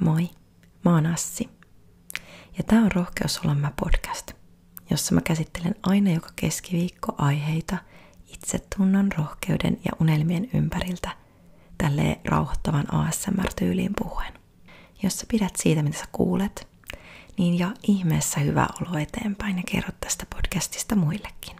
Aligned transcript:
Moi, 0.00 0.30
mä 0.84 0.94
oon 0.94 1.06
Assi. 1.06 1.48
Ja 2.58 2.64
tää 2.66 2.80
on 2.80 2.92
Rohkeus 2.92 3.38
olla 3.38 3.54
mä 3.54 3.72
podcast, 3.80 4.32
jossa 4.90 5.14
mä 5.14 5.20
käsittelen 5.20 5.74
aina 5.82 6.10
joka 6.10 6.28
keskiviikko 6.36 7.14
aiheita 7.18 7.76
itsetunnon, 8.26 9.12
rohkeuden 9.18 9.78
ja 9.84 9.92
unelmien 10.00 10.48
ympäriltä 10.54 11.10
tälleen 11.78 12.16
rauhoittavan 12.24 12.94
ASMR-tyyliin 12.94 13.92
puhuen. 13.98 14.32
Jos 15.02 15.18
sä 15.18 15.26
pidät 15.28 15.56
siitä, 15.56 15.82
mitä 15.82 15.98
sä 15.98 16.04
kuulet, 16.12 16.68
niin 17.38 17.58
ja 17.58 17.70
ihmeessä 17.82 18.40
hyvä 18.40 18.66
olo 18.80 18.98
eteenpäin 18.98 19.56
ja 19.56 19.62
kerrot 19.66 20.00
tästä 20.00 20.26
podcastista 20.34 20.96
muillekin. 20.96 21.56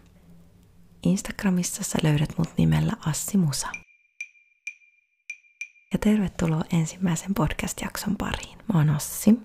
Instagramissa 1.03 1.85
sä 1.85 1.99
löydät 2.03 2.39
mut 2.39 2.51
nimellä 2.57 2.93
Assi 3.07 3.39
Musa 3.39 3.69
ja 5.93 5.99
tervetuloa 5.99 6.65
ensimmäisen 6.73 7.35
podcast-jakson 7.35 8.17
pariin. 8.17 8.59
Mä 8.59 8.79
oon 8.79 8.91
Ossi, 8.91 9.41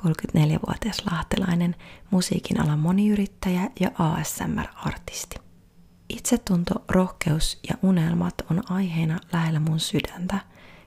34-vuotias 0.00 1.02
lahtelainen 1.10 1.76
musiikin 2.10 2.60
alan 2.60 2.78
moniyrittäjä 2.78 3.70
ja 3.80 3.90
ASMR-artisti. 3.98 5.36
Itsetunto, 6.08 6.74
rohkeus 6.88 7.58
ja 7.68 7.74
unelmat 7.82 8.34
on 8.50 8.72
aiheena 8.72 9.18
lähellä 9.32 9.60
mun 9.60 9.80
sydäntä, 9.80 10.40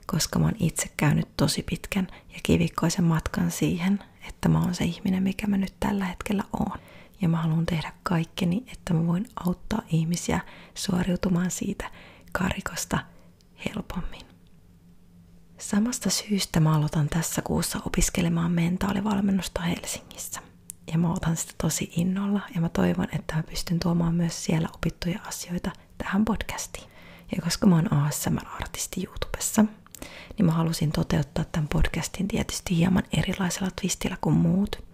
koska 0.06 0.38
mä 0.38 0.44
oon 0.44 0.54
itse 0.58 0.90
käynyt 0.96 1.28
tosi 1.36 1.62
pitkän 1.62 2.06
ja 2.34 2.40
kivikkoisen 2.42 3.04
matkan 3.04 3.50
siihen, 3.50 3.98
että 4.28 4.48
mä 4.48 4.60
oon 4.60 4.74
se 4.74 4.84
ihminen, 4.84 5.22
mikä 5.22 5.46
mä 5.46 5.56
nyt 5.56 5.74
tällä 5.80 6.04
hetkellä 6.04 6.44
oon. 6.52 6.78
Ja 7.20 7.28
mä 7.28 7.36
haluan 7.42 7.66
tehdä 7.66 7.92
kaikkeni, 8.02 8.64
että 8.72 8.94
mä 8.94 9.06
voin 9.06 9.26
auttaa 9.46 9.82
ihmisiä 9.88 10.40
suoriutumaan 10.74 11.50
siitä 11.50 11.90
karikosta 12.32 12.98
helpommin. 13.68 14.33
Samasta 15.64 16.10
syystä 16.10 16.60
mä 16.60 16.76
aloitan 16.76 17.08
tässä 17.08 17.42
kuussa 17.42 17.80
opiskelemaan 17.86 18.52
mentaalivalmennusta 18.52 19.60
Helsingissä. 19.62 20.40
Ja 20.92 20.98
mä 20.98 21.12
otan 21.12 21.36
sitä 21.36 21.52
tosi 21.62 21.92
innolla 21.96 22.40
ja 22.54 22.60
mä 22.60 22.68
toivon, 22.68 23.08
että 23.12 23.36
mä 23.36 23.42
pystyn 23.42 23.80
tuomaan 23.80 24.14
myös 24.14 24.44
siellä 24.44 24.68
opittuja 24.74 25.18
asioita 25.26 25.70
tähän 25.98 26.24
podcastiin. 26.24 26.90
Ja 27.36 27.42
koska 27.42 27.66
mä 27.66 27.74
oon 27.74 27.92
ASMR-artisti 27.92 29.04
YouTubessa, 29.06 29.64
niin 30.38 30.46
mä 30.46 30.52
halusin 30.52 30.92
toteuttaa 30.92 31.44
tämän 31.44 31.68
podcastin 31.68 32.28
tietysti 32.28 32.76
hieman 32.76 33.04
erilaisella 33.12 33.70
twistillä 33.80 34.16
kuin 34.20 34.36
muut. 34.36 34.84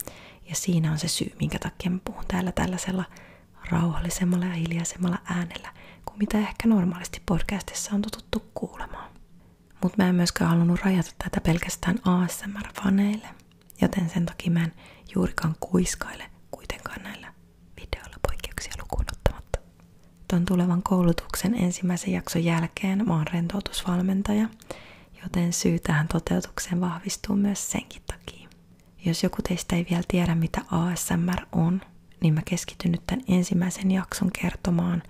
Ja 0.48 0.54
siinä 0.54 0.92
on 0.92 0.98
se 0.98 1.08
syy, 1.08 1.32
minkä 1.40 1.58
takia 1.58 1.90
mä 1.90 1.98
puhun 2.04 2.24
täällä 2.28 2.52
tällaisella 2.52 3.04
rauhallisemmalla 3.70 4.46
ja 4.46 4.54
hiljaisemmalla 4.54 5.18
äänellä 5.24 5.72
kuin 6.04 6.18
mitä 6.18 6.38
ehkä 6.38 6.68
normaalisti 6.68 7.22
podcastissa 7.26 7.94
on 7.94 8.02
totuttu 8.02 8.50
kuulemaan. 8.54 9.09
Mutta 9.82 10.02
mä 10.02 10.08
en 10.08 10.14
myöskään 10.14 10.50
halunnut 10.50 10.80
rajata 10.84 11.10
tätä 11.18 11.40
pelkästään 11.40 11.98
ASMR-faneille, 12.04 13.28
joten 13.80 14.10
sen 14.10 14.26
takia 14.26 14.50
mä 14.50 14.64
en 14.64 14.72
juurikaan 15.14 15.54
kuiskaile 15.60 16.24
kuitenkaan 16.50 17.02
näillä 17.02 17.34
videoilla 17.76 18.16
poikkeuksia 18.28 18.72
lukuun 18.82 19.04
ottamatta. 19.12 19.58
Tuon 20.28 20.44
tulevan 20.44 20.82
koulutuksen 20.82 21.54
ensimmäisen 21.54 22.12
jakson 22.12 22.44
jälkeen 22.44 23.06
mä 23.06 23.14
oon 23.14 23.26
rentoutusvalmentaja, 23.26 24.48
joten 25.22 25.52
syy 25.52 25.78
tähän 25.78 26.08
toteutukseen 26.08 26.80
vahvistuu 26.80 27.36
myös 27.36 27.70
senkin 27.70 28.02
takia. 28.06 28.48
Jos 29.04 29.22
joku 29.22 29.42
teistä 29.48 29.76
ei 29.76 29.86
vielä 29.90 30.02
tiedä, 30.08 30.34
mitä 30.34 30.60
ASMR 30.70 31.46
on, 31.52 31.80
niin 32.20 32.34
mä 32.34 32.42
keskityn 32.44 32.92
nyt 32.92 33.06
tämän 33.06 33.24
ensimmäisen 33.28 33.90
jakson 33.90 34.30
kertomaan, 34.42 35.02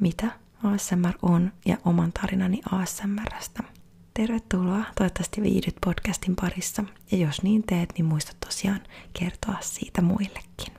mitä 0.00 0.30
ASMR 0.62 1.18
on 1.22 1.52
ja 1.66 1.76
oman 1.84 2.12
tarinani 2.12 2.60
ASMRstä– 2.70 3.62
Tervetuloa, 4.16 4.84
toivottavasti 4.94 5.42
viihdyt 5.42 5.76
podcastin 5.84 6.36
parissa. 6.36 6.84
Ja 7.10 7.18
jos 7.18 7.42
niin 7.42 7.62
teet, 7.62 7.92
niin 7.98 8.04
muista 8.04 8.32
tosiaan 8.46 8.80
kertoa 9.12 9.56
siitä 9.60 10.02
muillekin. 10.02 10.72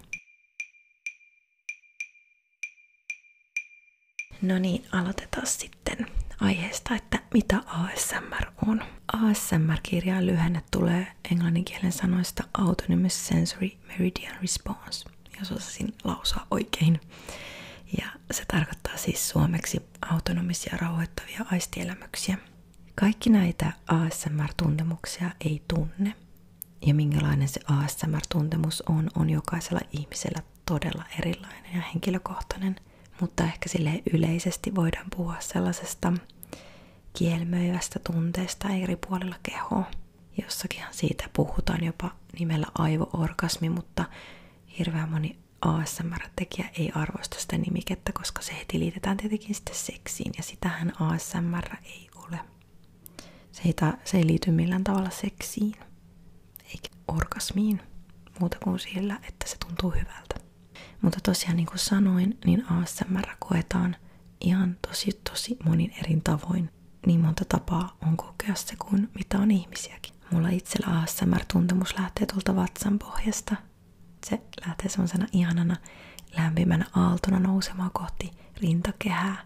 No 4.41 4.59
niin, 4.59 4.85
aloitetaan 4.91 5.47
sitten 5.47 6.07
aiheesta, 6.39 6.95
että 6.95 7.19
mitä 7.33 7.57
ASMR 7.65 8.45
on. 8.67 8.83
ASMR-kirjaan 9.13 10.25
lyhenne 10.27 10.61
tulee 10.71 11.07
englanninkielen 11.31 11.91
sanoista 11.91 12.43
Autonomous 12.53 13.27
Sensory 13.27 13.69
Meridian 13.87 14.37
Response, 14.41 15.09
jos 15.39 15.51
osasin 15.51 15.93
lausua 16.03 16.47
oikein. 16.51 17.01
Ja 17.97 18.07
se 18.31 18.43
tarkoittaa 18.45 18.97
siis 18.97 19.29
suomeksi 19.29 19.81
autonomisia 20.11 20.77
rauhoittavia 20.77 21.45
aistielämyksiä– 21.51 22.37
kaikki 22.99 23.29
näitä 23.29 23.71
ASMR-tuntemuksia 23.87 25.29
ei 25.45 25.61
tunne. 25.67 26.13
Ja 26.85 26.93
minkälainen 26.93 27.47
se 27.47 27.59
ASMR-tuntemus 27.67 28.83
on, 28.89 29.09
on 29.15 29.29
jokaisella 29.29 29.79
ihmisellä 29.91 30.43
todella 30.65 31.03
erilainen 31.19 31.75
ja 31.75 31.81
henkilökohtainen. 31.81 32.75
Mutta 33.21 33.43
ehkä 33.43 33.69
sille 33.69 34.01
yleisesti 34.13 34.75
voidaan 34.75 35.05
puhua 35.15 35.35
sellaisesta 35.39 36.13
kielmöivästä 37.13 37.99
tunteesta 38.13 38.69
eri 38.69 38.95
puolilla 38.95 39.35
kehoa. 39.43 39.83
Jossakinhan 40.43 40.93
siitä 40.93 41.29
puhutaan 41.33 41.83
jopa 41.83 42.11
nimellä 42.39 42.67
aivoorgasmi, 42.77 43.69
mutta 43.69 44.05
hirveän 44.79 45.09
moni 45.09 45.37
ASMR-tekijä 45.61 46.69
ei 46.79 46.91
arvosta 46.95 47.39
sitä 47.39 47.57
nimikettä, 47.57 48.11
koska 48.11 48.41
se 48.41 48.53
heti 48.59 48.79
liitetään 48.79 49.17
tietenkin 49.17 49.55
sitten 49.55 49.75
seksiin, 49.75 50.31
ja 50.37 50.43
sitähän 50.43 50.93
ASMR 50.99 51.75
ei. 51.83 52.06
Se 53.57 53.63
ei, 53.66 53.73
ta, 53.73 53.94
se 54.03 54.18
ei 54.18 54.28
liity 54.28 54.51
millään 54.51 54.84
tavalla 54.84 55.09
seksiin 55.09 55.73
eikä 56.63 56.90
orgasmiin 57.07 57.81
muuta 58.40 58.57
kuin 58.63 58.79
sillä, 58.79 59.19
että 59.28 59.47
se 59.47 59.57
tuntuu 59.57 59.91
hyvältä. 59.91 60.35
Mutta 61.01 61.19
tosiaan 61.23 61.56
niin 61.56 61.66
kuin 61.66 61.79
sanoin, 61.79 62.38
niin 62.45 62.72
ASMR 62.72 63.28
koetaan 63.40 63.95
ihan 64.41 64.78
tosi 64.88 65.22
tosi 65.31 65.57
monin 65.66 65.94
eri 66.00 66.22
tavoin. 66.23 66.69
Niin 67.06 67.19
monta 67.19 67.45
tapaa 67.45 67.97
on 68.07 68.18
kokea 68.18 68.56
se 68.56 68.75
kuin 68.75 69.09
mitä 69.13 69.40
on 69.40 69.51
ihmisiäkin. 69.51 70.13
Mulla 70.31 70.50
itsellä 70.50 71.00
ASMR-tuntemus 71.00 72.00
lähtee 72.00 72.25
tuolta 72.25 72.56
vatsan 72.56 73.00
pohjasta. 73.00 73.56
Se 74.25 74.41
lähtee 74.68 74.89
semmoisena 74.89 75.28
ihanana 75.31 75.75
lämpimänä 76.38 76.85
aaltona 76.95 77.39
nousemaan 77.39 77.91
kohti 77.94 78.31
rintakehää. 78.62 79.45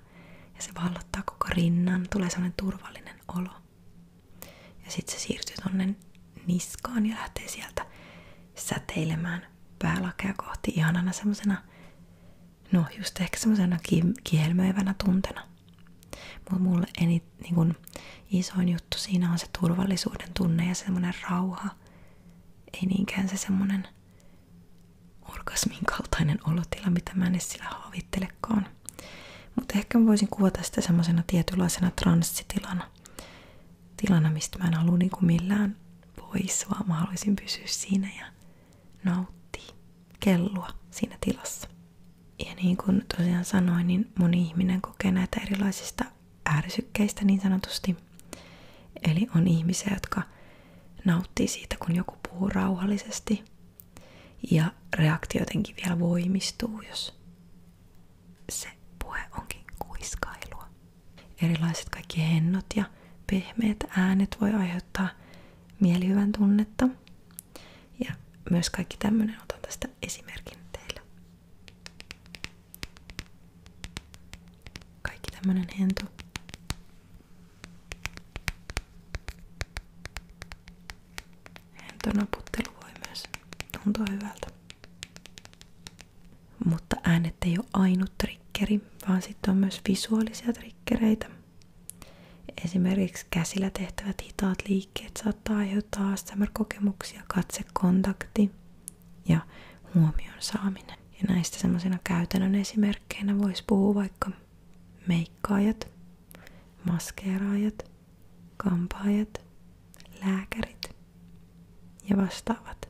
Ja 0.56 0.62
se 0.62 0.72
vallottaa 0.84 1.24
koko 1.26 1.48
rinnan, 1.50 2.08
tulee 2.10 2.30
semmoinen 2.30 2.54
turvallinen 2.58 3.16
olo. 3.28 3.61
Sitten 4.92 5.20
se 5.20 5.22
siirtyy 5.28 5.56
tonne 5.64 5.96
niskaan 6.48 7.06
ja 7.06 7.16
lähtee 7.16 7.48
sieltä 7.48 7.86
säteilemään 8.56 9.48
päälakea 9.80 10.34
kohti 10.38 10.72
ihanana 10.76 11.12
semmosena, 11.12 11.64
no 12.72 12.86
just 12.98 13.22
ehkä 13.22 13.38
semmosena 13.38 13.78
kielmöivänä 14.24 14.96
tuntena. 15.06 15.48
Mutta 16.38 16.64
mulle 16.64 16.88
eni, 17.02 17.24
niin 17.44 17.56
kun, 17.56 17.76
isoin 18.30 18.70
juttu 18.70 18.98
siinä 18.98 19.32
on 19.32 19.40
se 19.40 19.48
turvallisuuden 19.60 20.30
tunne 20.34 20.68
ja 20.68 20.76
semmoinen 20.76 21.14
rauha. 21.30 21.70
Ei 22.74 22.86
niinkään 22.86 23.30
se 23.30 23.38
semmoinen 23.38 23.88
orgasmin 25.22 25.86
kaltainen 25.86 26.40
olotila, 26.48 26.90
mitä 26.90 27.12
mä 27.16 27.26
en 27.26 27.34
edes 27.34 27.50
sillä 27.50 27.66
haavittelekaan. 27.66 28.68
Mutta 29.56 29.78
ehkä 29.78 29.98
mä 29.98 30.06
voisin 30.08 30.28
kuvata 30.28 30.64
sitä 30.64 30.82
semmoisena 30.82 31.24
tietynlaisena 31.28 31.92
transsitilana– 31.92 32.92
tilana, 34.02 34.30
mistä 34.30 34.60
mä 34.60 34.66
en 34.68 34.74
halua 34.74 34.98
niin 34.98 35.10
kuin 35.10 35.26
millään 35.26 35.76
pois, 36.20 36.66
vaan 36.70 36.88
mä 36.88 36.94
haluaisin 36.94 37.36
pysyä 37.36 37.68
siinä 37.68 38.10
ja 38.20 38.26
nauttia, 39.04 39.74
kellua 40.20 40.70
siinä 40.92 41.18
tilassa. 41.22 41.68
Ja 42.40 42.56
niin 42.56 42.78
kuin 42.78 43.06
tosiaan 43.18 43.46
sanoin, 43.46 43.88
niin 43.88 44.12
moni 44.20 44.42
ihminen 44.42 44.82
kokee 44.82 45.12
näitä 45.12 45.42
erilaisista 45.42 46.06
ärsykkeistä 46.58 47.26
niin 47.26 47.42
sanotusti. 47.42 47.98
Eli 49.04 49.28
on 49.36 49.48
ihmisiä, 49.48 49.92
jotka 49.94 50.22
nauttii 51.06 51.48
siitä, 51.48 51.76
kun 51.86 51.96
joku 51.96 52.16
puhuu 52.30 52.50
rauhallisesti. 52.50 53.44
Ja 54.52 54.72
reaktio 54.98 55.42
jotenkin 55.42 55.76
vielä 55.76 56.00
voimistuu, 56.00 56.82
jos 56.82 57.20
se 58.52 58.70
puhe 59.04 59.20
onkin 59.40 59.62
kuiskailua. 59.80 60.68
Erilaiset 61.42 61.90
kaikki 61.90 62.22
hennot 62.22 62.66
ja 62.76 62.84
pehmeät 63.32 63.78
äänet 63.98 64.38
voi 64.42 64.54
aiheuttaa 64.54 65.10
mielihyvän 65.80 66.32
tunnetta. 66.32 66.88
Ja 68.06 68.14
myös 68.50 68.70
kaikki 68.70 68.98
tämmöinen, 68.98 69.36
otan 69.44 69.60
tästä 69.62 69.88
esimerkin 70.02 70.60
teille. 70.72 71.02
Kaikki 75.02 75.32
tämmöinen 75.32 75.68
hento. 75.80 76.06
Hentonaputtelu 81.82 82.76
voi 82.84 82.92
myös 83.08 83.24
tuntua 83.84 84.06
hyvältä. 84.12 84.48
Mutta 86.66 86.96
äänet 87.04 87.36
ei 87.46 87.58
ole 87.58 87.68
ainut 87.74 88.12
triggeri, 88.18 88.82
vaan 89.08 89.22
sitten 89.22 89.52
on 89.52 89.58
myös 89.58 89.82
visuaalisia 89.90 90.54
triggereitä– 90.54 91.30
Esimerkiksi 92.66 93.26
käsillä 93.30 93.70
tehtävät 93.70 94.22
hitaat 94.24 94.58
liikkeet 94.70 95.12
saattaa 95.24 95.58
aiheuttaa 95.58 96.12
ASMR-kokemuksia, 96.14 97.22
katsekontakti 97.28 98.52
ja 99.28 99.40
huomion 99.96 100.36
saaminen. 100.40 100.98
Ja 101.12 101.34
näistä 101.34 101.60
semmoisina 101.60 101.98
käytännön 102.04 102.56
esimerkkeinä 102.56 103.38
voisi 103.38 103.64
puhua 103.68 103.96
vaikka 103.96 104.32
meikkaajat, 105.08 105.88
maskeeraajat, 106.92 107.92
kampaajat, 108.58 109.42
lääkärit 110.26 110.96
ja 112.10 112.18
vastaavat. 112.18 112.90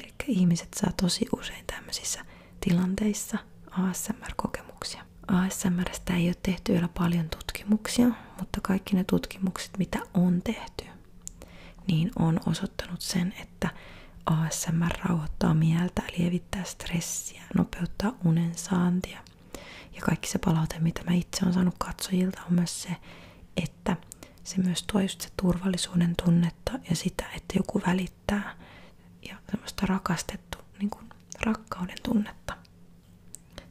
Eli 0.00 0.12
ihmiset 0.28 0.74
saa 0.74 0.92
tosi 1.02 1.26
usein 1.36 1.64
tämmöisissä 1.66 2.24
tilanteissa 2.60 3.38
ASMR-kokemuksia. 3.70 5.13
ASMRstä 5.28 6.16
ei 6.16 6.28
ole 6.28 6.34
tehty 6.42 6.72
vielä 6.72 6.88
paljon 6.88 7.28
tutkimuksia, 7.30 8.06
mutta 8.38 8.60
kaikki 8.62 8.96
ne 8.96 9.04
tutkimukset, 9.04 9.78
mitä 9.78 9.98
on 10.14 10.42
tehty, 10.42 10.84
niin 11.86 12.10
on 12.18 12.40
osoittanut 12.46 13.00
sen, 13.00 13.34
että 13.42 13.68
ASMR 14.26 14.92
rauhoittaa 15.04 15.54
mieltä, 15.54 16.02
lievittää 16.18 16.64
stressiä, 16.64 17.42
nopeuttaa 17.54 18.12
unen 18.24 18.54
saantia. 18.54 19.18
Ja 19.94 20.00
kaikki 20.02 20.28
se 20.28 20.38
palaute, 20.38 20.78
mitä 20.78 21.02
mä 21.04 21.14
itse 21.14 21.38
olen 21.42 21.54
saanut 21.54 21.74
katsojilta, 21.78 22.40
on 22.46 22.54
myös 22.54 22.82
se, 22.82 22.96
että 23.56 23.96
se 24.44 24.58
myös 24.62 24.82
tuo 24.82 25.00
just 25.00 25.20
se 25.20 25.28
turvallisuuden 25.42 26.14
tunnetta 26.24 26.72
ja 26.90 26.96
sitä, 26.96 27.24
että 27.36 27.58
joku 27.58 27.82
välittää 27.86 28.56
ja 29.28 29.36
semmoista 29.50 29.86
rakastettu, 29.86 30.58
niin 30.78 30.90
kuin 30.90 31.04
rakkauden 31.46 31.98
tunnetta. 32.02 32.56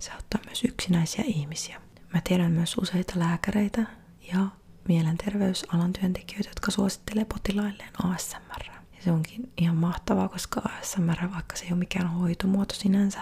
Se 0.04 0.12
auttaa 0.12 0.42
myös 0.46 0.64
yksinäisiä 0.64 1.24
ihmisiä. 1.28 1.82
Mä 2.14 2.22
tiedän 2.24 2.52
myös 2.52 2.78
useita 2.78 3.20
lääkäreitä 3.20 3.86
ja 4.34 4.48
mielenterveysalan 4.88 5.94
työntekijöitä, 5.94 6.50
jotka 6.50 6.72
suosittelee 6.72 7.26
potilailleen 7.26 7.90
ASMR. 8.04 8.64
Ja 8.68 9.04
se 9.04 9.12
onkin 9.12 9.52
ihan 9.58 9.76
mahtavaa, 9.76 10.30
koska 10.30 10.62
ASMR, 10.80 11.32
vaikka 11.34 11.56
se 11.56 11.66
ei 11.66 11.72
ole 11.72 11.80
mikään 11.80 12.08
hoitomuoto 12.08 12.74
sinänsä, 12.76 13.22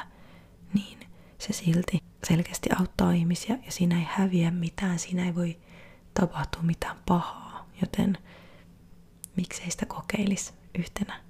niin 0.73 0.99
se 1.37 1.53
silti 1.53 2.03
selkeästi 2.27 2.69
auttaa 2.79 3.11
ihmisiä 3.11 3.57
ja 3.65 3.71
siinä 3.71 3.99
ei 3.99 4.07
häviä 4.09 4.51
mitään, 4.51 4.99
siinä 4.99 5.25
ei 5.25 5.35
voi 5.35 5.59
tapahtua 6.13 6.61
mitään 6.61 6.97
pahaa, 7.05 7.69
joten 7.81 8.17
miksei 9.37 9.71
sitä 9.71 9.85
kokeilisi 9.85 10.53
yhtenä 10.79 11.21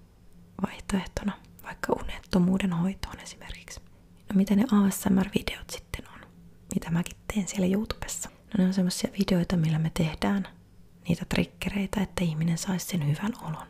vaihtoehtona 0.68 1.34
vaikka 1.64 1.94
unettomuuden 1.94 2.74
hoitoon 2.74 3.20
esimerkiksi. 3.20 3.91
Miten 4.34 4.58
ne 4.58 4.66
ASMR-videot 4.72 5.70
sitten 5.70 6.06
on? 6.14 6.20
Mitä 6.76 6.92
mäkin 6.92 7.18
teen 7.34 7.48
siellä 7.48 7.76
YouTubessa? 7.76 8.30
No 8.30 8.58
ne 8.58 8.66
on 8.66 8.74
semmosia 8.74 9.10
videoita, 9.20 9.58
millä 9.58 9.80
me 9.80 9.92
tehdään 9.94 10.48
niitä 11.08 11.26
trikkereitä, 11.30 12.02
että 12.02 12.24
ihminen 12.24 12.58
saisi 12.58 12.86
sen 12.86 13.08
hyvän 13.08 13.34
olon. 13.42 13.68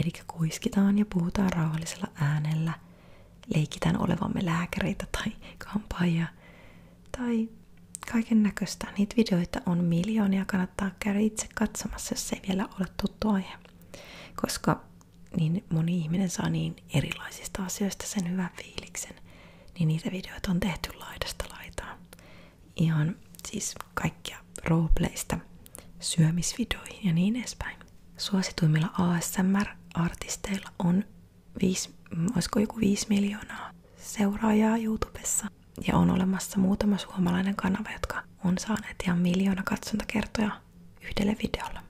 Eli 0.00 0.12
kuiskitaan 0.26 0.98
ja 0.98 1.04
puhutaan 1.14 1.52
rauhallisella 1.52 2.08
äänellä, 2.14 2.72
leikitään 3.54 4.02
olevamme 4.02 4.44
lääkäreitä 4.44 5.06
tai 5.12 5.32
kampaajia 5.58 6.26
tai 7.18 7.48
kaiken 8.12 8.42
näköistä. 8.42 8.86
Niitä 8.98 9.16
videoita 9.16 9.60
on 9.66 9.84
miljoonia, 9.84 10.44
kannattaa 10.44 10.90
käydä 11.00 11.18
itse 11.18 11.48
katsomassa, 11.54 12.14
jos 12.14 12.32
ei 12.32 12.40
vielä 12.48 12.68
ole 12.80 12.88
tuttu 13.02 13.28
aihe. 13.28 13.52
Koska 14.42 14.84
niin 15.36 15.64
moni 15.70 15.98
ihminen 15.98 16.30
saa 16.30 16.48
niin 16.48 16.76
erilaisista 16.94 17.64
asioista 17.64 18.06
sen 18.06 18.30
hyvän 18.30 18.50
fiiliksen, 18.56 19.14
niin 19.78 19.88
niitä 19.88 20.10
videoita 20.12 20.50
on 20.50 20.60
tehty 20.60 20.90
laidasta 20.98 21.44
laitaan. 21.50 21.98
Ihan 22.76 23.16
siis 23.48 23.74
kaikkia 23.94 24.38
roleplaysta 24.64 25.38
syömisvideoihin 26.00 27.06
ja 27.06 27.12
niin 27.12 27.36
edespäin. 27.36 27.76
Suosituimmilla 28.16 28.90
ASMR-artisteilla 28.98 30.70
on 30.78 31.04
viisi, 31.62 31.94
olisiko 32.34 32.60
joku 32.60 32.80
5 32.80 33.06
miljoonaa 33.08 33.70
seuraajaa 33.96 34.76
YouTubessa. 34.76 35.46
Ja 35.86 35.96
on 35.96 36.10
olemassa 36.10 36.58
muutama 36.58 36.98
suomalainen 36.98 37.56
kanava, 37.56 37.90
jotka 37.92 38.22
on 38.44 38.58
saaneet 38.58 38.96
ihan 39.04 39.18
miljoona 39.18 39.62
katsontakertoja 39.62 40.50
yhdelle 41.02 41.36
videolle. 41.42 41.80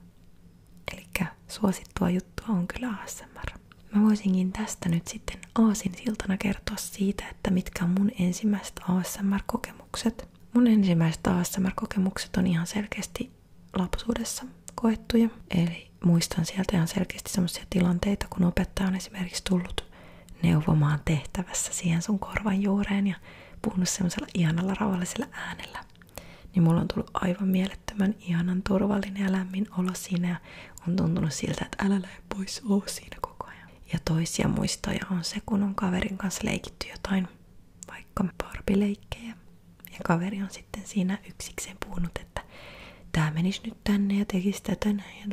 Eli 0.93 1.05
suosittua 1.47 2.09
juttua 2.09 2.45
on 2.49 2.67
kyllä 2.67 2.93
ASMR. 3.03 3.56
Mä 3.95 4.03
voisinkin 4.03 4.51
tästä 4.51 4.89
nyt 4.89 5.07
sitten 5.07 5.39
aasin 5.55 5.91
siltana 5.95 6.37
kertoa 6.37 6.77
siitä, 6.77 7.23
että 7.31 7.51
mitkä 7.51 7.83
on 7.83 7.95
mun 7.99 8.11
ensimmäiset 8.19 8.79
ASMR-kokemukset. 8.87 10.27
Mun 10.53 10.67
ensimmäiset 10.67 11.27
ASMR-kokemukset 11.27 12.37
on 12.37 12.47
ihan 12.47 12.67
selkeästi 12.67 13.31
lapsuudessa 13.75 14.45
koettuja. 14.75 15.29
Eli 15.49 15.91
muistan 16.03 16.45
sieltä 16.45 16.75
ihan 16.75 16.87
selkeästi 16.87 17.31
sellaisia 17.31 17.65
tilanteita, 17.69 18.25
kun 18.29 18.43
opettaja 18.45 18.87
on 18.87 18.95
esimerkiksi 18.95 19.43
tullut 19.43 19.85
neuvomaan 20.43 20.99
tehtävässä 21.05 21.73
siihen 21.73 22.01
sun 22.01 22.19
korvan 22.19 22.61
juureen 22.61 23.07
ja 23.07 23.15
puhunut 23.61 23.89
semmoisella 23.89 24.27
ihanalla 24.33 24.73
rauhallisella 24.73 25.27
äänellä. 25.31 25.79
Niin 26.55 26.63
mulla 26.63 26.81
on 26.81 26.87
tullut 26.87 27.11
aivan 27.13 27.47
mielettömän 27.47 28.15
ihanan 28.19 28.61
turvallinen 28.67 29.23
ja 29.23 29.31
lämmin 29.31 29.67
olo 29.77 29.91
siinä 29.93 30.29
ja 30.29 30.35
on 30.87 30.95
tuntunut 30.95 31.33
siltä, 31.33 31.65
että 31.65 31.85
älä 31.85 32.01
lähde 32.01 32.21
pois, 32.35 32.61
oo 32.69 32.83
siinä. 32.85 33.17
Ja 33.93 33.99
toisia 34.05 34.47
muistoja 34.47 35.05
on 35.11 35.23
se, 35.23 35.41
kun 35.45 35.63
on 35.63 35.75
kaverin 35.75 36.17
kanssa 36.17 36.41
leikitty 36.45 36.87
jotain, 36.87 37.27
vaikka 37.87 38.25
parpileikkejä. 38.43 39.33
Ja 39.91 39.97
kaveri 40.03 40.41
on 40.41 40.49
sitten 40.49 40.81
siinä 40.85 41.17
yksikseen 41.29 41.77
puhunut, 41.85 42.11
että 42.21 42.41
tää 43.11 43.31
menisi 43.31 43.61
nyt 43.65 43.83
tänne 43.83 44.19
ja 44.19 44.25
tekisi 44.25 44.63
tätä 44.63 44.93
näin 44.93 45.19
ja 45.19 45.25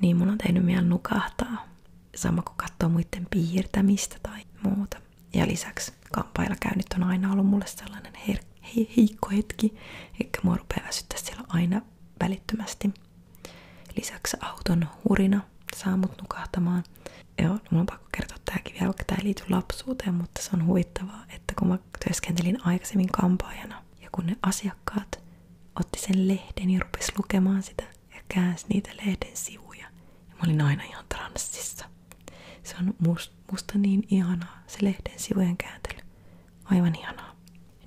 Niin 0.00 0.16
mun 0.16 0.28
on 0.30 0.38
tehnyt 0.38 0.64
mieli 0.64 0.86
nukahtaa. 0.86 1.66
Sama 2.14 2.42
kuin 2.42 2.56
katsoo 2.56 2.88
muiden 2.88 3.26
piirtämistä 3.30 4.16
tai 4.22 4.40
muuta. 4.62 5.00
Ja 5.34 5.46
lisäksi 5.46 5.92
kampailla 6.12 6.56
käynnit 6.60 6.92
on 6.96 7.02
aina 7.02 7.32
ollut 7.32 7.46
mulle 7.46 7.66
sellainen 7.66 8.12
her- 8.14 8.44
he- 8.76 8.86
heikko 8.96 9.30
hetki, 9.30 9.74
eikä 10.20 10.40
mua 10.42 10.56
rupea 10.56 10.84
väsyttää 10.86 11.18
siellä 11.18 11.44
aina 11.48 11.82
välittömästi. 12.20 12.90
Lisäksi 13.96 14.36
auton 14.40 14.88
hurina 15.08 15.40
saa 15.76 15.96
mut 15.96 16.22
nukahtamaan. 16.22 16.84
Joo, 17.42 17.52
no 17.52 17.60
mulla 17.70 17.80
on 17.80 17.86
pakko 17.86 18.08
kertoa 18.16 18.38
tääkin 18.44 18.72
vielä, 18.74 18.86
vaikka 18.86 19.04
tää 19.04 19.16
ei 19.18 19.24
liity 19.24 19.42
lapsuuteen, 19.48 20.14
mutta 20.14 20.42
se 20.42 20.50
on 20.54 20.66
huvittavaa, 20.66 21.24
että 21.28 21.54
kun 21.58 21.68
mä 21.68 21.78
työskentelin 22.04 22.66
aikaisemmin 22.66 23.08
kampaajana 23.08 23.82
ja 24.00 24.08
kun 24.12 24.26
ne 24.26 24.36
asiakkaat 24.42 25.20
otti 25.80 25.98
sen 25.98 26.28
lehden 26.28 26.70
ja 26.70 26.80
rupesi 26.80 27.12
lukemaan 27.18 27.62
sitä 27.62 27.82
ja 28.14 28.20
käänsi 28.28 28.66
niitä 28.68 28.90
lehden 28.96 29.36
sivuja. 29.36 29.86
Ja 30.28 30.34
mä 30.34 30.40
olin 30.44 30.60
aina 30.60 30.82
ihan 30.82 31.04
transsissa. 31.08 31.84
Se 32.62 32.76
on 32.80 32.94
must, 32.98 33.32
musta 33.52 33.78
niin 33.78 34.06
ihanaa, 34.10 34.62
se 34.66 34.78
lehden 34.82 35.18
sivujen 35.18 35.56
kääntely. 35.56 35.98
Aivan 36.64 36.94
ihanaa. 36.98 37.36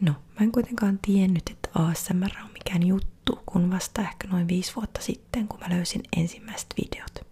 No, 0.02 0.12
mä 0.12 0.38
en 0.42 0.52
kuitenkaan 0.52 1.00
tiennyt, 1.02 1.50
että 1.50 1.70
ASMR 1.74 2.32
on 2.44 2.52
mikään 2.54 2.88
juttu, 2.88 3.40
kun 3.46 3.72
vasta 3.72 4.02
ehkä 4.02 4.28
noin 4.28 4.48
viisi 4.48 4.76
vuotta 4.76 5.02
sitten, 5.02 5.48
kun 5.48 5.60
mä 5.60 5.70
löysin 5.70 6.02
ensimmäiset 6.18 6.74
videot. 6.78 7.26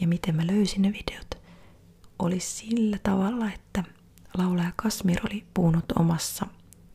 Ja 0.00 0.08
miten 0.08 0.36
mä 0.36 0.46
löysin 0.46 0.82
ne 0.82 0.92
videot? 0.92 1.41
Oli 2.22 2.40
sillä 2.40 2.98
tavalla, 3.02 3.52
että 3.52 3.84
laulaja 4.38 4.72
Kasmir 4.76 5.20
oli 5.30 5.46
puhunut 5.54 5.84
omassa 5.96 6.46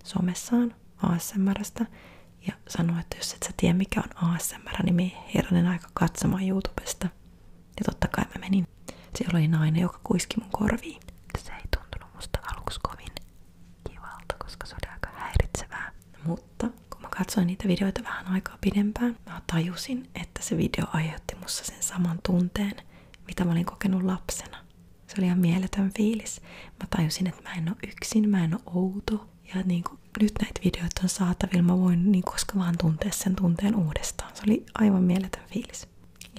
somessaan 0.03 0.75
ASMRstä 0.97 1.85
ja 2.47 2.53
sanoi, 2.67 2.99
että 2.99 3.17
jos 3.17 3.33
et 3.33 3.43
sä 3.43 3.51
tiedä 3.57 3.73
mikä 3.73 4.01
on 4.01 4.29
ASMR, 4.35 4.83
niin 4.83 4.95
me 4.95 5.11
herranen 5.35 5.67
aika 5.67 5.87
katsomaan 5.93 6.47
YouTubesta. 6.47 7.07
Ja 7.79 7.83
totta 7.85 8.07
kai 8.07 8.25
mä 8.25 8.41
menin. 8.41 8.67
Siellä 9.15 9.37
oli 9.37 9.47
nainen, 9.47 9.81
joka 9.81 9.99
kuiski 10.03 10.35
mun 10.41 10.51
korviin. 10.51 11.01
Se 11.37 11.51
ei 11.51 11.63
tuntunut 11.77 12.15
musta 12.15 12.39
aluksi 12.55 12.79
kovin 12.83 13.15
kivalta, 13.89 14.35
koska 14.39 14.65
se 14.67 14.75
oli 14.75 14.93
aika 14.93 15.09
häiritsevää. 15.15 15.91
Mutta 16.25 16.67
kun 16.89 17.01
mä 17.01 17.09
katsoin 17.09 17.47
niitä 17.47 17.67
videoita 17.67 18.03
vähän 18.03 18.27
aikaa 18.27 18.57
pidempään, 18.61 19.17
mä 19.25 19.41
tajusin, 19.53 20.09
että 20.15 20.41
se 20.43 20.57
video 20.57 20.85
aiheutti 20.93 21.35
mussa 21.35 21.65
sen 21.65 21.83
saman 21.83 22.19
tunteen, 22.25 22.73
mitä 23.27 23.45
mä 23.45 23.51
olin 23.51 23.65
kokenut 23.65 24.03
lapsena. 24.03 24.66
Se 25.07 25.15
oli 25.17 25.25
ihan 25.25 25.39
mieletön 25.39 25.91
fiilis. 25.97 26.41
Mä 26.79 26.87
tajusin, 26.89 27.27
että 27.27 27.41
mä 27.43 27.53
en 27.53 27.69
ole 27.69 27.77
yksin, 27.87 28.29
mä 28.29 28.43
en 28.43 28.53
ole 28.53 28.61
outo. 28.75 29.27
Ja 29.55 29.61
niin 29.65 29.83
kuin, 29.83 29.99
nyt 30.21 30.33
näitä 30.41 30.61
videoita 30.63 31.01
on 31.03 31.09
saatavilla, 31.09 31.61
mä 31.63 31.79
voin 31.79 32.11
niin 32.11 32.23
koska 32.23 32.59
vaan 32.59 32.77
tuntea 32.77 33.11
sen 33.11 33.35
tunteen 33.35 33.75
uudestaan. 33.75 34.35
Se 34.35 34.43
oli 34.47 34.65
aivan 34.75 35.03
mieletön 35.03 35.43
fiilis. 35.53 35.87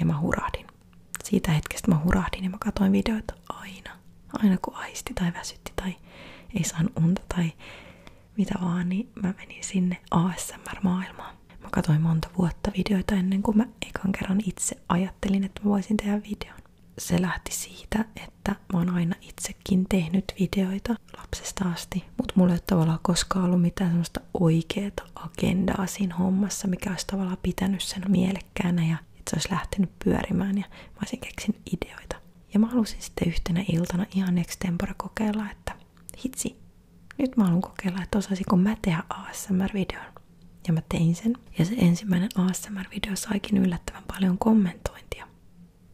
Ja 0.01 0.07
mä 0.07 0.21
hurahdin. 0.21 0.67
Siitä 1.25 1.53
hetkestä 1.53 1.91
mä 1.91 2.01
hurahdin 2.05 2.45
ja 2.45 2.51
mä 2.51 2.57
katsoin 2.61 2.93
videoita 2.93 3.35
aina. 3.49 3.91
Aina 4.33 4.57
kun 4.63 4.77
aisti 4.77 5.15
tai 5.15 5.33
väsytti 5.35 5.73
tai 5.77 5.97
ei 6.55 6.65
saanut 6.65 6.93
unta 6.97 7.23
tai 7.35 7.53
mitä 8.37 8.55
vaan, 8.63 8.89
niin 8.89 9.11
mä 9.23 9.35
menin 9.39 9.65
sinne 9.65 9.97
ASMR-maailmaan. 10.11 11.37
Mä 11.63 11.69
katsoin 11.73 12.01
monta 12.01 12.29
vuotta 12.39 12.73
videoita 12.77 13.15
ennen 13.15 13.43
kuin 13.43 13.57
mä 13.57 13.67
ekan 13.89 14.13
kerran 14.13 14.41
itse 14.47 14.77
ajattelin, 14.89 15.45
että 15.45 15.61
mä 15.65 15.71
voisin 15.71 15.97
tehdä 15.97 16.23
videon. 16.23 16.61
Se 16.99 17.23
lähti 17.23 17.53
siitä, 17.55 18.05
että 18.17 18.53
mä 18.73 18.79
oon 18.79 18.91
aina 18.91 19.15
itsekin 19.21 19.87
tehnyt 19.89 20.25
videoita 20.41 20.95
lapsesta 21.17 21.65
asti, 21.65 22.05
mutta 22.17 22.35
mulla 22.37 22.53
ei 22.53 22.55
ole 22.55 22.63
tavallaan 22.67 22.99
koskaan 23.03 23.45
ollut 23.45 23.63
mitään 23.63 23.91
semmoista 23.91 24.21
oikeeta 24.35 25.03
agendaa 25.15 25.87
siinä 25.87 26.15
hommassa, 26.15 26.69
mikä 26.69 26.91
olisi 26.91 27.07
tavallaan 27.07 27.39
pitänyt 27.43 27.81
sen 27.81 28.03
mielekkäänä 28.09 28.87
ja 28.87 28.97
että 29.19 29.31
se 29.31 29.37
olisi 29.37 29.51
lähtenyt 29.51 29.91
pyörimään 30.05 30.59
ja 30.59 30.65
mä 30.71 30.99
olisin 31.03 31.21
keksinyt 31.21 31.61
ideoita. 31.73 32.17
Ja 32.55 32.61
mä 32.61 32.67
halusin 32.67 33.03
sitten 33.03 33.29
yhtenä 33.29 33.65
iltana 33.73 34.07
ihan 34.15 34.39
extempore 34.39 34.95
kokeilla, 34.97 35.51
että 35.51 35.73
hitsi, 36.25 36.57
nyt 37.19 37.37
mä 37.37 37.45
haluan 37.45 37.63
kokeilla, 37.63 38.03
että 38.03 38.19
osaisinko 38.19 38.57
mä 38.57 38.77
tehdä 38.83 39.03
ASMR-videon. 39.09 40.13
Ja 40.67 40.73
mä 40.73 40.83
tein 40.89 41.15
sen. 41.15 41.33
Ja 41.59 41.65
se 41.65 41.75
ensimmäinen 41.79 42.29
ASMR-video 42.35 43.17
saikin 43.17 43.59
yllättävän 43.59 44.03
paljon 44.07 44.39
kommentointia. 44.39 45.27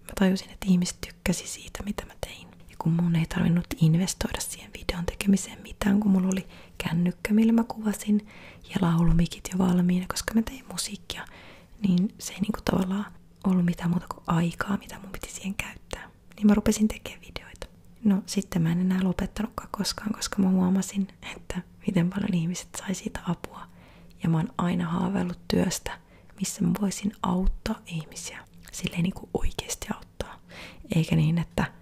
Mä 0.04 0.12
tajusin, 0.18 0.50
että 0.50 0.66
ihmiset 0.68 1.00
tykkäsi 1.00 1.46
siitä, 1.49 1.82
mitä 1.82 2.06
mä 2.06 2.12
tein. 2.20 2.49
Ja 2.70 2.76
kun 2.78 2.92
mun 2.92 3.16
ei 3.16 3.26
tarvinnut 3.26 3.66
investoida 3.76 4.40
siihen 4.40 4.70
videon 4.73 5.06
tekemiseen 5.06 5.62
mitään, 5.62 6.00
kun 6.00 6.11
mulla 6.11 6.28
oli 6.32 6.46
kännykkä, 6.78 7.34
millä 7.34 7.52
mä 7.52 7.64
kuvasin, 7.64 8.26
ja 8.68 8.76
laulumikit 8.80 9.49
jo 9.52 9.58
valmiina, 9.58 10.06
koska 10.08 10.34
mä 10.34 10.42
tein 10.42 10.64
musiikkia, 10.73 11.25
niin 11.88 12.14
se 12.18 12.32
ei 12.32 12.40
niinku 12.40 12.61
tavallaan 12.64 13.06
ollut 13.44 13.64
mitään 13.64 13.90
muuta 13.90 14.06
kuin 14.14 14.25
aikaa, 14.26 14.76
mitä 14.76 14.99
mun 14.99 15.11
piti 15.12 15.30
siihen 15.30 15.54
käyttää. 15.54 16.11
Niin 16.37 16.46
mä 16.46 16.54
rupesin 16.54 16.88
tekemään 16.88 17.20
videoita. 17.20 17.66
No 18.04 18.23
sitten 18.26 18.62
mä 18.62 18.73
en 18.73 18.80
enää 18.80 19.04
lopettanutkaan 19.04 19.68
koskaan, 19.73 20.12
koska 20.12 20.42
mä 20.42 20.49
huomasin, 20.49 21.08
että 21.37 21.62
miten 21.87 22.11
paljon 22.11 22.34
ihmiset 22.34 22.68
sai 22.78 22.94
siitä 22.94 23.20
apua. 23.28 23.66
Ja 24.23 24.28
mä 24.28 24.37
oon 24.37 24.52
aina 24.58 24.88
haaveillut 24.88 25.40
työstä, 25.49 25.99
missä 26.40 26.62
mä 26.64 26.73
voisin 26.80 27.12
auttaa 27.23 27.80
ihmisiä. 27.87 28.43
Silleen 28.74 29.02
niin 29.02 29.14
kuin 29.14 29.30
oikeasti 29.34 29.86
auttaa. 29.94 30.38
Eikä 30.96 31.16
niin, 31.16 31.38
että 31.38 31.72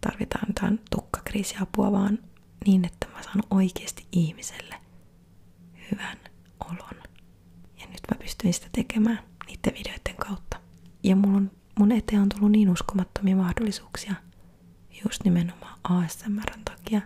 tarvitaan 0.00 0.44
jotain 0.48 0.80
tukkakriisiapua, 0.90 1.92
vaan 1.92 2.18
niin, 2.66 2.84
että 2.84 3.06
mä 3.08 3.22
saan 3.22 3.42
oikeasti 3.50 4.06
ihmiselle 4.12 4.74
hyvän 5.90 6.18
olon. 6.60 7.02
Ja 7.80 7.86
nyt 7.86 8.00
mä 8.10 8.18
pystyn 8.22 8.52
sitä 8.52 8.66
tekemään 8.72 9.18
niiden 9.46 9.74
videoiden 9.78 10.16
kautta. 10.16 10.60
Ja 11.02 11.16
on, 11.16 11.50
mun 11.78 11.92
eteen 11.92 12.22
on 12.22 12.28
tullut 12.28 12.50
niin 12.52 12.70
uskomattomia 12.70 13.36
mahdollisuuksia 13.36 14.14
just 15.04 15.24
nimenomaan 15.24 15.78
ASMRn 15.84 16.64
takia, 16.64 17.00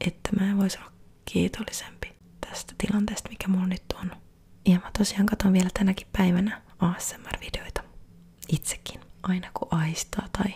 että 0.00 0.30
mä 0.40 0.50
en 0.50 0.58
voisi 0.58 0.78
olla 0.78 0.92
kiitollisempi 1.24 2.12
tästä 2.48 2.74
tilanteesta, 2.78 3.28
mikä 3.28 3.48
mulla 3.48 3.66
nyt 3.66 3.84
on. 4.00 4.12
Ja 4.66 4.74
mä 4.78 4.90
tosiaan 4.98 5.26
katson 5.26 5.52
vielä 5.52 5.70
tänäkin 5.78 6.06
päivänä 6.12 6.62
ASMR-videoita 6.78 7.75
itsekin. 8.48 9.00
Aina 9.22 9.50
kun 9.54 9.68
aistaa 9.70 10.28
tai 10.32 10.54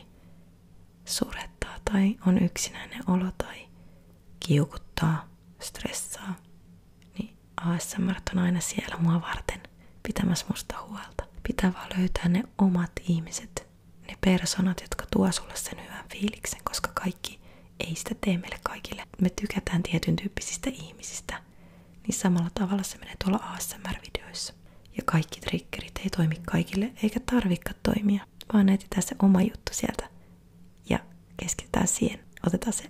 surettaa 1.04 1.76
tai 1.92 2.16
on 2.26 2.42
yksinäinen 2.42 3.10
olo 3.10 3.32
tai 3.38 3.68
kiukuttaa, 4.40 5.28
stressaa, 5.60 6.34
niin 7.18 7.36
ASMR 7.56 8.14
on 8.32 8.38
aina 8.38 8.60
siellä 8.60 8.96
mua 8.96 9.20
varten 9.20 9.60
pitämässä 10.02 10.46
musta 10.48 10.74
huolta. 10.88 11.24
Pitää 11.42 11.72
vaan 11.72 11.88
löytää 11.98 12.28
ne 12.28 12.42
omat 12.58 12.92
ihmiset, 13.08 13.68
ne 14.08 14.16
personat, 14.20 14.80
jotka 14.80 15.06
tuo 15.12 15.32
sulle 15.32 15.56
sen 15.56 15.84
hyvän 15.84 16.04
fiiliksen, 16.12 16.60
koska 16.64 16.90
kaikki 16.94 17.40
ei 17.80 17.94
sitä 17.94 18.14
tee 18.20 18.38
meille 18.38 18.58
kaikille. 18.62 19.06
Me 19.20 19.30
tykätään 19.30 19.82
tietyn 19.82 20.16
tyyppisistä 20.16 20.70
ihmisistä, 20.70 21.42
niin 22.06 22.14
samalla 22.14 22.50
tavalla 22.54 22.82
se 22.82 22.98
menee 22.98 23.14
tuolla 23.24 23.38
ASMR-videoissa. 23.38 24.54
Ja 24.96 25.02
kaikki 25.04 25.40
triggerit 25.40 25.98
ei 25.98 26.10
toimi 26.10 26.36
kaikille, 26.46 26.92
eikä 27.02 27.20
tarvikka 27.20 27.70
toimia, 27.82 28.26
vaan 28.52 28.68
etsitään 28.68 29.02
se 29.02 29.16
oma 29.22 29.42
juttu 29.42 29.72
sieltä 29.72 30.08
ja 30.90 30.98
keskitytään 31.36 31.88
siihen. 31.88 32.20
Otetaan 32.46 32.72
se 32.72 32.84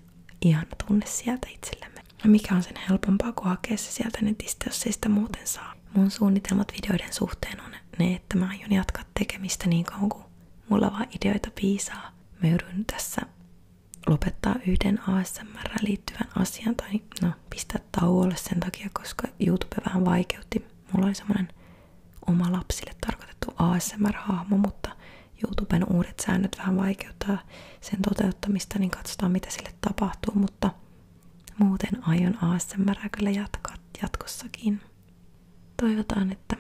ihana 0.45 0.67
tunne 0.87 1.07
sieltä 1.07 1.49
itsellemme. 1.55 2.01
Ja 2.25 2.31
mikä 2.31 2.55
on 2.55 2.63
sen 2.63 2.77
helpompaa 2.89 3.33
kuin 3.33 3.49
hakea 3.49 3.77
se 3.77 3.93
sieltä 3.93 4.19
netistä, 4.23 4.65
jos 4.69 4.87
ei 4.87 4.93
sitä 4.93 5.09
muuten 5.09 5.47
saa. 5.47 5.75
Mun 5.95 6.11
suunnitelmat 6.11 6.73
videoiden 6.73 7.13
suhteen 7.13 7.61
on 7.61 7.71
ne, 7.99 8.15
että 8.15 8.37
mä 8.37 8.49
aion 8.49 8.73
jatkaa 8.73 9.05
tekemistä 9.19 9.67
niin 9.67 9.85
kauan 9.85 10.09
kuin 10.09 10.25
mulla 10.69 10.93
vaan 10.93 11.07
ideoita 11.17 11.51
piisaa. 11.61 12.13
Mä 12.43 12.49
joudun 12.49 12.85
tässä 12.87 13.23
lopettaa 14.07 14.55
yhden 14.67 15.09
ASMR 15.09 15.71
liittyvän 15.83 16.29
asian 16.37 16.77
tai 16.77 17.01
no 17.23 17.29
pistää 17.51 17.81
tauolle 18.01 18.37
sen 18.37 18.61
takia, 18.61 18.89
koska 18.93 19.29
YouTube 19.47 19.77
vähän 19.87 20.05
vaikeutti. 20.05 20.65
Mulla 20.93 21.07
oli 21.07 21.15
semmonen 21.15 21.49
oma 22.27 22.53
lapsille 22.53 22.93
tarkoitettu 23.07 23.55
ASMR-hahmo, 23.59 24.57
mutta 24.59 24.97
YouTuben 25.45 25.85
uudet 25.93 26.21
säännöt 26.27 26.59
vähän 26.59 26.77
vaikeuttaa 26.77 27.39
sen 27.81 28.03
toteuttamista, 28.03 28.79
niin 28.79 28.91
katsotaan 28.91 29.33
mitä 29.33 29.51
sille 29.51 29.71
tapahtuu, 29.81 30.35
mutta 30.35 30.71
muuten 31.59 32.09
aion 32.09 32.45
ASMR 32.45 33.09
kyllä 33.17 33.31
jatkaa 33.31 33.75
jatkossakin. 34.03 34.81
Toivotaan, 35.77 36.33
että 36.33 36.57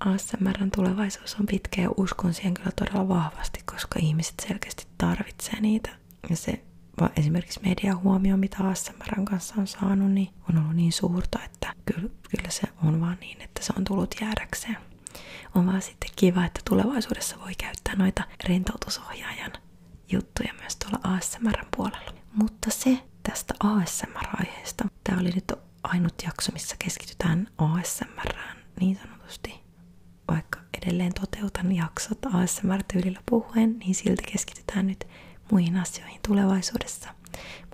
ASMRn 0.00 0.70
tulevaisuus 0.70 1.36
on 1.40 1.46
pitkä 1.46 1.82
ja 1.82 1.90
uskon 1.96 2.34
siihen 2.34 2.54
kyllä 2.54 2.70
todella 2.76 3.08
vahvasti, 3.08 3.60
koska 3.72 3.98
ihmiset 4.02 4.34
selkeästi 4.48 4.86
tarvitsee 4.98 5.60
niitä. 5.60 5.90
Ja 6.30 6.36
se 6.36 6.64
esimerkiksi 7.16 7.60
median 7.62 8.02
huomio, 8.02 8.36
mitä 8.36 8.56
ASMRn 8.68 9.24
kanssa 9.24 9.54
on 9.58 9.66
saanut, 9.66 10.10
niin 10.10 10.28
on 10.48 10.58
ollut 10.58 10.76
niin 10.76 10.92
suurta, 10.92 11.38
että 11.44 11.74
kyllä, 11.86 12.08
kyllä 12.30 12.50
se 12.50 12.62
on 12.84 13.00
vaan 13.00 13.16
niin, 13.20 13.40
että 13.40 13.62
se 13.64 13.72
on 13.78 13.84
tullut 13.84 14.14
jäädäkseen. 14.20 14.76
On 15.54 15.66
vaan 15.66 15.82
sitten 15.82 16.10
kiva, 16.16 16.44
että 16.44 16.60
tulevaisuudessa 16.68 17.36
voi 17.40 17.54
käyttää 17.58 17.96
noita 17.96 18.22
rentoutusohjaajan 18.48 19.52
juttuja 20.12 20.52
myös 20.60 20.76
tuolla 20.76 21.16
ASMRn 21.16 21.66
puolella. 21.76 22.12
Mutta 22.32 22.70
se 22.70 22.98
tästä 23.22 23.54
ASMR-aiheesta. 23.60 24.84
Tämä 25.04 25.20
oli 25.20 25.30
nyt 25.30 25.52
ainut 25.82 26.14
jakso, 26.24 26.52
missä 26.52 26.76
keskitytään 26.78 27.48
ASMRään 27.58 28.56
niin 28.80 28.98
sanotusti. 29.02 29.54
Vaikka 30.28 30.60
edelleen 30.82 31.12
toteutan 31.14 31.72
jaksot 31.72 32.18
ASMR-tyylillä 32.26 33.20
puhuen, 33.30 33.78
niin 33.78 33.94
silti 33.94 34.22
keskitytään 34.32 34.86
nyt 34.86 35.06
muihin 35.50 35.76
asioihin 35.76 36.20
tulevaisuudessa. 36.28 37.14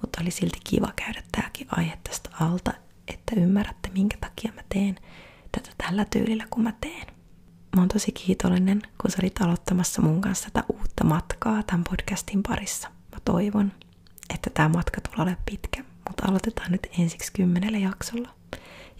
Mutta 0.00 0.20
oli 0.22 0.30
silti 0.30 0.58
kiva 0.64 0.92
käydä 0.96 1.22
tämäkin 1.32 1.66
aihe 1.70 1.98
tästä 2.04 2.30
alta, 2.40 2.72
että 3.08 3.40
ymmärrätte 3.40 3.88
minkä 3.90 4.16
takia 4.20 4.52
mä 4.52 4.62
teen 4.68 4.96
tätä 5.52 5.70
tällä 5.78 6.04
tyylillä 6.04 6.46
kun 6.50 6.62
mä 6.62 6.72
teen. 6.80 7.13
Mä 7.74 7.80
oon 7.80 7.88
tosi 7.88 8.12
kiitollinen, 8.12 8.82
kun 9.00 9.10
sä 9.10 9.18
olit 9.22 9.40
aloittamassa 9.40 10.02
mun 10.02 10.20
kanssa 10.20 10.50
tätä 10.50 10.64
uutta 10.72 11.04
matkaa 11.04 11.62
tämän 11.62 11.84
podcastin 11.84 12.42
parissa. 12.42 12.88
Mä 12.88 13.18
toivon, 13.24 13.72
että 14.34 14.50
tämä 14.50 14.68
matka 14.68 15.00
tulee 15.00 15.22
olemaan 15.22 15.42
pitkä, 15.50 15.84
mutta 16.08 16.28
aloitetaan 16.28 16.72
nyt 16.72 16.86
ensiksi 16.98 17.32
kymmenellä 17.32 17.78
jaksolla. 17.78 18.28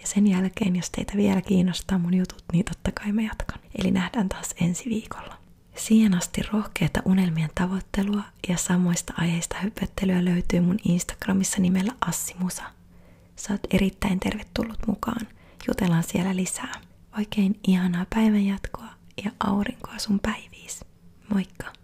Ja 0.01 0.07
sen 0.07 0.27
jälkeen, 0.27 0.77
jos 0.77 0.91
teitä 0.91 1.13
vielä 1.17 1.43
kiinnostaa 1.43 1.99
mun 1.99 2.15
jutut, 2.15 2.45
niin 2.53 2.65
totta 2.65 2.93
kai 2.93 3.13
mä 3.13 3.23
jatkan. 3.23 3.61
Eli 3.79 3.91
nähdään 3.91 4.29
taas 4.29 4.55
ensi 4.61 4.85
viikolla. 4.91 5.37
Siihen 5.77 6.15
asti 6.15 6.43
rohkeita 6.53 7.03
unelmien 7.05 7.51
tavoittelua 7.55 8.23
ja 8.49 8.57
samoista 8.57 9.15
aiheista 9.17 9.57
hypöttelyä 9.63 10.25
löytyy 10.25 10.61
mun 10.61 10.79
Instagramissa 10.89 11.61
nimellä 11.61 11.93
Assimusa. 12.01 12.63
Oot 13.51 13.61
erittäin 13.71 14.21
tervetullut 14.21 14.87
mukaan. 14.87 15.27
Jutellaan 15.69 16.03
siellä 16.03 16.37
lisää. 16.37 16.73
Oikein 17.19 17.61
ihanaa 17.67 18.07
päivänjatkoa 18.15 18.89
ja 19.25 19.31
aurinkoa 19.45 19.99
sun 19.99 20.21
päiviis. 20.21 20.85
Moikka! 21.35 21.84